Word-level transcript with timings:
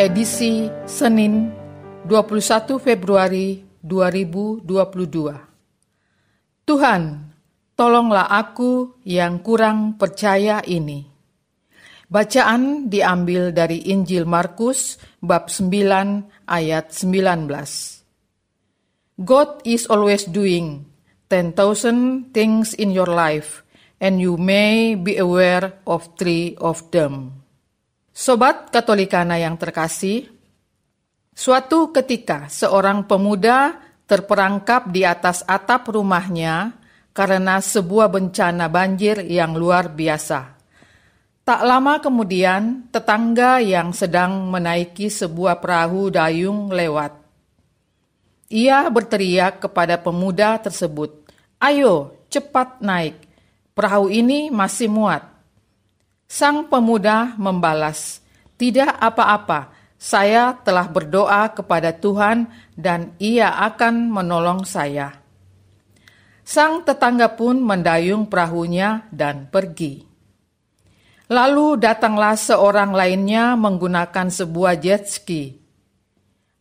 Edisi 0.00 0.64
Senin 0.88 1.52
21 2.08 2.80
Februari 2.80 3.60
2022 3.84 4.64
Tuhan, 6.64 7.02
tolonglah 7.76 8.32
aku 8.32 8.96
yang 9.04 9.44
kurang 9.44 10.00
percaya 10.00 10.64
ini. 10.64 11.04
Bacaan 12.08 12.88
diambil 12.88 13.52
dari 13.52 13.92
Injil 13.92 14.24
Markus 14.24 14.96
bab 15.20 15.52
9 15.52 15.68
ayat 16.48 16.96
19. 16.96 19.20
God 19.20 19.60
is 19.68 19.84
always 19.84 20.24
doing 20.24 20.88
10,000 21.28 22.32
things 22.32 22.72
in 22.72 22.88
your 22.88 23.12
life 23.12 23.68
and 24.00 24.16
you 24.16 24.40
may 24.40 24.96
be 24.96 25.20
aware 25.20 25.76
of 25.84 26.08
three 26.16 26.56
of 26.56 26.88
them. 26.88 27.39
Sobat 28.20 28.68
Katolikana 28.68 29.40
yang 29.40 29.56
terkasih, 29.56 30.28
suatu 31.32 31.88
ketika 31.88 32.52
seorang 32.52 33.08
pemuda 33.08 33.80
terperangkap 34.04 34.92
di 34.92 35.08
atas 35.08 35.40
atap 35.48 35.88
rumahnya 35.88 36.76
karena 37.16 37.64
sebuah 37.64 38.12
bencana 38.12 38.68
banjir 38.68 39.24
yang 39.24 39.56
luar 39.56 39.88
biasa. 39.88 40.52
Tak 41.48 41.64
lama 41.64 41.96
kemudian, 42.04 42.92
tetangga 42.92 43.56
yang 43.64 43.96
sedang 43.96 44.52
menaiki 44.52 45.08
sebuah 45.08 45.56
perahu 45.56 46.12
dayung 46.12 46.68
lewat. 46.68 47.16
Ia 48.52 48.84
berteriak 48.92 49.64
kepada 49.64 49.96
pemuda 49.96 50.60
tersebut, 50.60 51.24
"Ayo, 51.56 52.20
cepat 52.28 52.84
naik, 52.84 53.16
Perahu 53.70 54.12
ini 54.12 54.52
masih 54.52 54.92
muat. 54.92 55.39
Sang 56.30 56.70
pemuda 56.70 57.34
membalas, 57.42 58.22
"Tidak 58.54 59.02
apa-apa, 59.02 59.74
saya 59.98 60.54
telah 60.62 60.86
berdoa 60.86 61.50
kepada 61.50 61.90
Tuhan 61.90 62.46
dan 62.78 63.18
Ia 63.18 63.50
akan 63.66 64.06
menolong 64.06 64.62
saya." 64.62 65.18
Sang 66.46 66.86
tetangga 66.86 67.34
pun 67.34 67.58
mendayung 67.58 68.30
perahunya 68.30 69.10
dan 69.10 69.50
pergi. 69.50 70.06
Lalu 71.26 71.82
datanglah 71.82 72.38
seorang 72.38 72.94
lainnya 72.94 73.58
menggunakan 73.58 74.30
sebuah 74.30 74.78
jet 74.78 75.10
ski. 75.10 75.58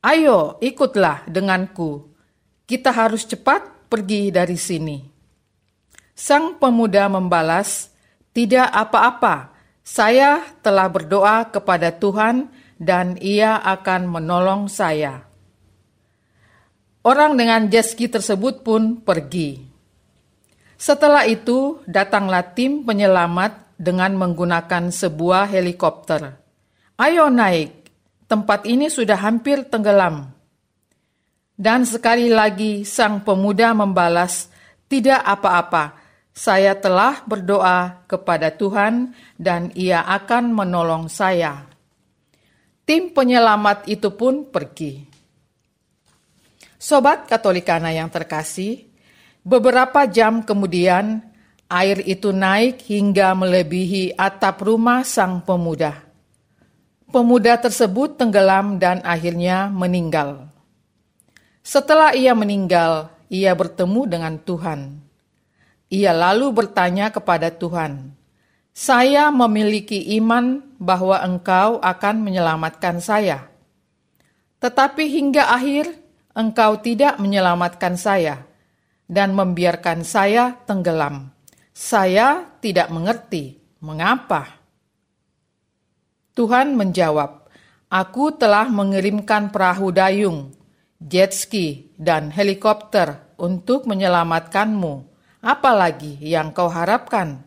"Ayo, 0.00 0.56
ikutlah 0.64 1.28
denganku. 1.28 2.08
Kita 2.64 2.88
harus 2.88 3.28
cepat 3.28 3.84
pergi 3.92 4.32
dari 4.32 4.56
sini." 4.56 4.96
Sang 6.16 6.56
pemuda 6.56 7.04
membalas, 7.12 7.92
"Tidak 8.32 8.72
apa-apa, 8.72 9.57
saya 9.88 10.44
telah 10.60 10.84
berdoa 10.92 11.48
kepada 11.48 11.88
Tuhan 11.96 12.52
dan 12.76 13.16
Ia 13.24 13.56
akan 13.56 14.04
menolong 14.04 14.68
saya." 14.68 15.24
Orang 17.00 17.40
dengan 17.40 17.72
jeski 17.72 18.04
tersebut 18.12 18.60
pun 18.60 19.00
pergi. 19.00 19.64
Setelah 20.76 21.24
itu, 21.24 21.80
datanglah 21.88 22.44
tim 22.52 22.84
penyelamat 22.84 23.80
dengan 23.80 24.12
menggunakan 24.14 24.92
sebuah 24.92 25.48
helikopter. 25.48 26.36
"Ayo 27.00 27.32
naik, 27.32 27.88
tempat 28.28 28.68
ini 28.68 28.92
sudah 28.92 29.16
hampir 29.16 29.64
tenggelam." 29.72 30.36
Dan 31.58 31.82
sekali 31.82 32.30
lagi 32.30 32.86
sang 32.86 33.24
pemuda 33.26 33.74
membalas, 33.74 34.52
"Tidak 34.86 35.18
apa-apa, 35.18 36.07
saya 36.38 36.78
telah 36.78 37.26
berdoa 37.26 38.06
kepada 38.06 38.54
Tuhan 38.54 39.10
dan 39.34 39.74
ia 39.74 40.06
akan 40.06 40.54
menolong 40.54 41.10
saya. 41.10 41.66
Tim 42.86 43.10
penyelamat 43.10 43.90
itu 43.90 44.14
pun 44.14 44.46
pergi. 44.46 45.02
Sobat 46.78 47.26
Katolikana 47.26 47.90
yang 47.90 48.06
terkasih, 48.06 48.86
beberapa 49.42 50.06
jam 50.06 50.46
kemudian 50.46 51.26
air 51.66 52.06
itu 52.06 52.30
naik 52.30 52.86
hingga 52.86 53.34
melebihi 53.34 54.14
atap 54.14 54.62
rumah 54.62 55.02
sang 55.02 55.42
pemuda. 55.42 56.06
Pemuda 57.10 57.58
tersebut 57.58 58.14
tenggelam 58.14 58.78
dan 58.78 59.02
akhirnya 59.02 59.66
meninggal. 59.74 60.46
Setelah 61.66 62.14
ia 62.14 62.30
meninggal, 62.30 63.10
ia 63.26 63.50
bertemu 63.58 64.06
dengan 64.06 64.38
Tuhan. 64.38 65.07
Ia 65.88 66.12
lalu 66.12 66.52
bertanya 66.52 67.08
kepada 67.08 67.48
Tuhan, 67.48 68.12
"Saya 68.76 69.32
memiliki 69.32 69.96
iman 70.20 70.60
bahwa 70.76 71.16
Engkau 71.24 71.80
akan 71.80 72.20
menyelamatkan 72.20 73.00
saya, 73.00 73.48
tetapi 74.60 75.08
hingga 75.08 75.48
akhir 75.48 75.88
Engkau 76.36 76.76
tidak 76.84 77.16
menyelamatkan 77.16 77.96
saya 77.96 78.44
dan 79.08 79.32
membiarkan 79.32 80.04
saya 80.04 80.60
tenggelam. 80.68 81.32
Saya 81.72 82.44
tidak 82.60 82.92
mengerti 82.92 83.56
mengapa." 83.80 84.60
Tuhan 86.36 86.76
menjawab, 86.76 87.48
"Aku 87.88 88.36
telah 88.36 88.68
mengirimkan 88.68 89.48
perahu 89.48 89.88
dayung, 89.88 90.52
jet 91.00 91.32
ski, 91.32 91.96
dan 91.96 92.28
helikopter 92.28 93.24
untuk 93.40 93.88
menyelamatkanmu." 93.88 95.07
Apalagi 95.42 96.18
yang 96.22 96.54
kau 96.54 96.70
harapkan? 96.70 97.42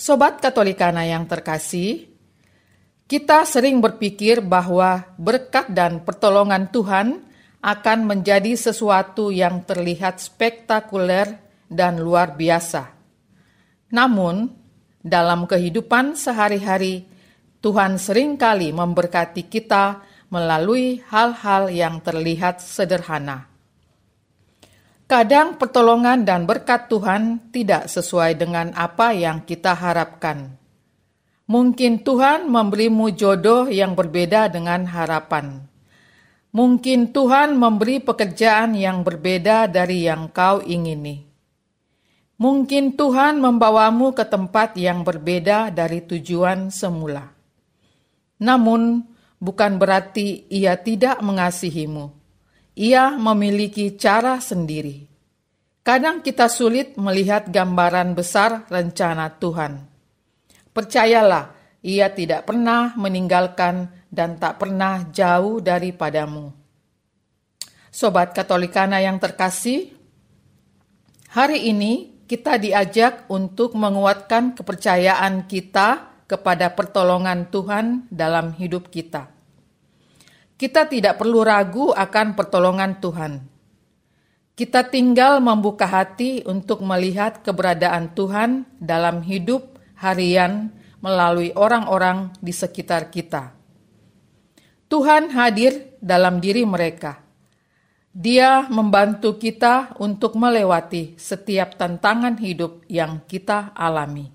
Sobat 0.00 0.40
Katolikana 0.40 1.04
yang 1.04 1.28
terkasih, 1.28 2.08
kita 3.04 3.44
sering 3.44 3.84
berpikir 3.84 4.40
bahwa 4.40 5.04
berkat 5.20 5.68
dan 5.76 6.00
pertolongan 6.00 6.72
Tuhan 6.72 7.20
akan 7.60 7.98
menjadi 8.08 8.56
sesuatu 8.56 9.28
yang 9.28 9.60
terlihat 9.66 10.16
spektakuler 10.22 11.36
dan 11.68 12.00
luar 12.00 12.32
biasa. 12.32 12.96
Namun, 13.92 14.48
dalam 15.04 15.44
kehidupan 15.44 16.16
sehari-hari, 16.16 17.04
Tuhan 17.60 18.00
sering 18.00 18.40
kali 18.40 18.72
memberkati 18.72 19.44
kita 19.50 20.00
melalui 20.32 21.04
hal-hal 21.12 21.68
yang 21.68 22.00
terlihat 22.00 22.64
sederhana. 22.64 23.49
Kadang 25.10 25.58
pertolongan 25.58 26.22
dan 26.22 26.46
berkat 26.46 26.86
Tuhan 26.86 27.50
tidak 27.50 27.90
sesuai 27.90 28.38
dengan 28.38 28.70
apa 28.78 29.10
yang 29.10 29.42
kita 29.42 29.74
harapkan. 29.74 30.54
Mungkin 31.50 32.06
Tuhan 32.06 32.46
memberimu 32.46 33.10
jodoh 33.18 33.66
yang 33.66 33.98
berbeda 33.98 34.46
dengan 34.54 34.86
harapan. 34.86 35.66
Mungkin 36.54 37.10
Tuhan 37.10 37.58
memberi 37.58 37.98
pekerjaan 37.98 38.78
yang 38.78 39.02
berbeda 39.02 39.66
dari 39.66 40.06
yang 40.06 40.30
kau 40.30 40.62
ingini. 40.62 41.26
Mungkin 42.38 42.94
Tuhan 42.94 43.42
membawamu 43.42 44.14
ke 44.14 44.22
tempat 44.22 44.78
yang 44.78 45.02
berbeda 45.02 45.74
dari 45.74 46.06
tujuan 46.06 46.70
semula. 46.70 47.34
Namun, 48.38 49.10
bukan 49.42 49.74
berarti 49.74 50.46
Ia 50.54 50.78
tidak 50.78 51.18
mengasihimu 51.18 52.19
ia 52.78 53.14
memiliki 53.18 53.98
cara 53.98 54.38
sendiri. 54.38 55.10
Kadang 55.82 56.22
kita 56.22 56.46
sulit 56.46 56.94
melihat 56.94 57.48
gambaran 57.48 58.14
besar 58.14 58.68
rencana 58.70 59.32
Tuhan. 59.40 59.88
Percayalah, 60.70 61.58
Ia 61.80 62.12
tidak 62.12 62.44
pernah 62.44 62.92
meninggalkan 63.00 63.88
dan 64.12 64.36
tak 64.36 64.60
pernah 64.60 65.08
jauh 65.08 65.64
daripadamu. 65.64 66.52
Sobat 67.88 68.36
Katolikana 68.36 69.00
yang 69.00 69.16
terkasih, 69.16 69.88
hari 71.32 71.72
ini 71.72 72.20
kita 72.28 72.60
diajak 72.60 73.24
untuk 73.32 73.72
menguatkan 73.72 74.52
kepercayaan 74.52 75.48
kita 75.48 76.20
kepada 76.28 76.76
pertolongan 76.76 77.48
Tuhan 77.48 78.12
dalam 78.12 78.52
hidup 78.60 78.92
kita 78.92 79.39
kita 80.60 80.84
tidak 80.84 81.16
perlu 81.16 81.40
ragu 81.40 81.88
akan 81.88 82.36
pertolongan 82.36 83.00
Tuhan. 83.00 83.40
Kita 84.52 84.84
tinggal 84.84 85.40
membuka 85.40 85.88
hati 85.88 86.44
untuk 86.44 86.84
melihat 86.84 87.40
keberadaan 87.40 88.12
Tuhan 88.12 88.68
dalam 88.76 89.24
hidup 89.24 89.80
harian 89.96 90.68
melalui 91.00 91.56
orang-orang 91.56 92.36
di 92.44 92.52
sekitar 92.52 93.08
kita. 93.08 93.56
Tuhan 94.92 95.32
hadir 95.32 95.96
dalam 95.96 96.44
diri 96.44 96.68
mereka. 96.68 97.24
Dia 98.12 98.68
membantu 98.68 99.40
kita 99.40 99.96
untuk 99.96 100.36
melewati 100.36 101.16
setiap 101.16 101.80
tantangan 101.80 102.36
hidup 102.36 102.84
yang 102.84 103.24
kita 103.24 103.72
alami. 103.72 104.28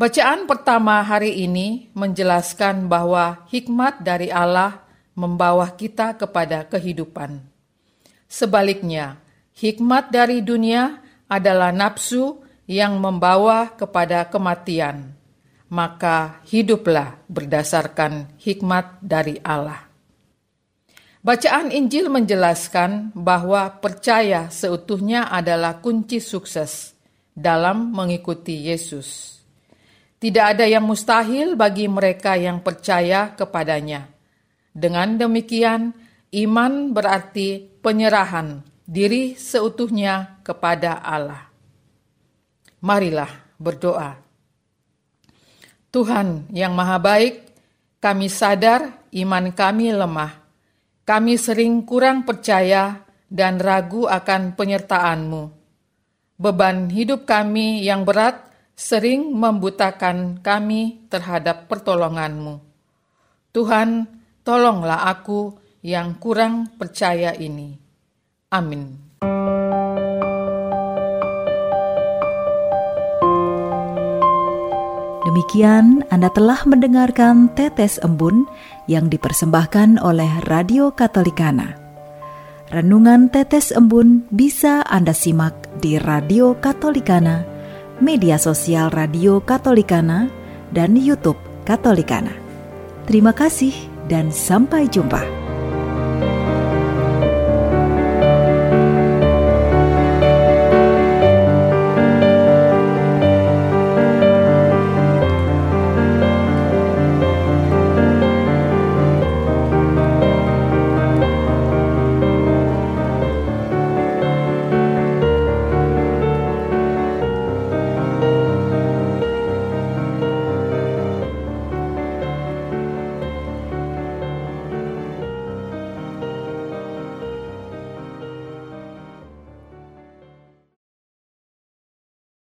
Bacaan 0.00 0.48
pertama 0.48 1.04
hari 1.04 1.44
ini 1.44 1.92
menjelaskan 1.92 2.88
bahwa 2.88 3.44
hikmat 3.52 4.00
dari 4.00 4.32
Allah 4.32 4.85
membawa 5.16 5.72
kita 5.72 6.14
kepada 6.14 6.68
kehidupan. 6.68 7.40
Sebaliknya, 8.28 9.16
hikmat 9.56 10.12
dari 10.12 10.44
dunia 10.44 11.00
adalah 11.26 11.72
nafsu 11.72 12.44
yang 12.68 13.00
membawa 13.00 13.72
kepada 13.74 14.28
kematian. 14.28 15.16
Maka 15.66 16.38
hiduplah 16.46 17.18
berdasarkan 17.26 18.38
hikmat 18.38 19.02
dari 19.02 19.42
Allah. 19.42 19.82
Bacaan 21.26 21.74
Injil 21.74 22.06
menjelaskan 22.06 23.10
bahwa 23.10 23.66
percaya 23.82 24.46
seutuhnya 24.46 25.26
adalah 25.26 25.82
kunci 25.82 26.22
sukses 26.22 26.94
dalam 27.34 27.90
mengikuti 27.90 28.70
Yesus. 28.70 29.42
Tidak 30.22 30.44
ada 30.54 30.70
yang 30.70 30.86
mustahil 30.86 31.58
bagi 31.58 31.90
mereka 31.90 32.38
yang 32.38 32.62
percaya 32.62 33.34
kepadanya. 33.34 34.15
Dengan 34.76 35.16
demikian, 35.16 35.96
iman 36.36 36.92
berarti 36.92 37.64
penyerahan 37.80 38.60
diri 38.84 39.32
seutuhnya 39.32 40.44
kepada 40.44 41.00
Allah. 41.00 41.48
Marilah 42.84 43.56
berdoa. 43.56 44.20
Tuhan 45.88 46.52
yang 46.52 46.76
Maha 46.76 47.00
Baik, 47.00 47.40
kami 48.04 48.28
sadar 48.28 49.00
iman 49.16 49.48
kami 49.56 49.96
lemah. 49.96 50.44
Kami 51.08 51.40
sering 51.40 51.88
kurang 51.88 52.28
percaya 52.28 53.00
dan 53.32 53.56
ragu 53.56 54.04
akan 54.04 54.52
penyertaan-Mu. 54.60 55.42
Beban 56.36 56.92
hidup 56.92 57.24
kami 57.24 57.80
yang 57.80 58.04
berat 58.04 58.44
sering 58.76 59.32
membutakan 59.32 60.44
kami 60.44 61.08
terhadap 61.08 61.64
pertolongan-Mu. 61.64 62.60
Tuhan, 63.56 64.15
tolonglah 64.46 65.10
aku 65.10 65.58
yang 65.82 66.22
kurang 66.22 66.78
percaya 66.78 67.34
ini. 67.34 67.74
Amin. 68.54 69.02
Demikian 75.26 76.06
Anda 76.14 76.30
telah 76.30 76.62
mendengarkan 76.62 77.50
Tetes 77.58 77.98
Embun 78.00 78.46
yang 78.86 79.10
dipersembahkan 79.10 79.98
oleh 79.98 80.30
Radio 80.46 80.94
Katolikana. 80.94 81.74
Renungan 82.70 83.28
Tetes 83.34 83.74
Embun 83.74 84.30
bisa 84.30 84.86
Anda 84.86 85.10
simak 85.10 85.54
di 85.82 85.98
Radio 85.98 86.54
Katolikana, 86.54 87.42
media 87.98 88.38
sosial 88.38 88.94
Radio 88.94 89.42
Katolikana, 89.42 90.30
dan 90.70 90.94
YouTube 90.94 91.38
Katolikana. 91.66 92.32
Terima 93.06 93.30
kasih 93.30 93.95
dan 94.08 94.30
sampai 94.30 94.86
jumpa. 94.90 95.45